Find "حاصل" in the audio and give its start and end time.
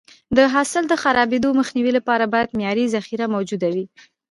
0.53-0.83